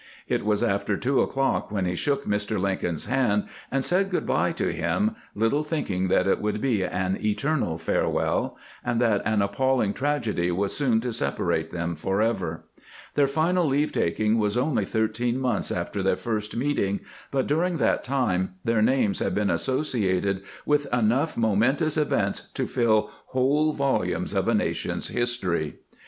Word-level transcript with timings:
It 0.27 0.43
was 0.43 0.63
after 0.63 0.97
two 0.97 1.21
o'clock 1.21 1.71
when 1.71 1.85
he 1.85 1.93
shook 1.95 2.25
Mr. 2.25 2.59
Lincoln's 2.59 3.05
hand 3.05 3.45
and 3.69 3.85
said 3.85 4.09
good 4.09 4.25
by 4.25 4.51
to 4.53 4.73
him, 4.73 5.15
little 5.35 5.63
thinking 5.63 6.07
that 6.07 6.25
it 6.25 6.41
would 6.41 6.59
be 6.59 6.81
an 6.83 7.19
eternal 7.23 7.77
farewell, 7.77 8.57
and 8.83 8.99
that 8.99 9.21
an 9.25 9.43
appalling 9.43 9.93
tragedy 9.93 10.49
was 10.51 10.75
soon 10.75 11.01
to 11.01 11.13
separate 11.13 11.71
them 11.71 11.93
forever. 11.95 12.63
Their 13.13 13.27
final 13.27 13.63
leave 13.67 13.91
taking 13.91 14.39
was 14.39 14.57
only 14.57 14.85
thirteen 14.85 15.37
months 15.39 15.71
after 15.71 16.01
their 16.01 16.15
first 16.17 16.55
meeting, 16.55 17.01
but 17.29 17.45
during 17.45 17.77
that 17.77 18.03
time 18.03 18.55
their 18.65 18.81
names 18.81 19.19
had 19.19 19.35
been 19.35 19.51
associated 19.51 20.41
with 20.65 20.91
enough 20.91 21.35
momen 21.35 21.77
tous 21.77 21.95
events 21.95 22.49
to 22.55 22.65
fiU 22.65 23.07
whole 23.27 23.71
volumes 23.71 24.33
of 24.33 24.47
a 24.47 24.55
nation's 24.55 25.09
history. 25.09 25.75